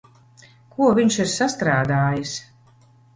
[0.77, 2.33] Ko viņš ir sastrādājis?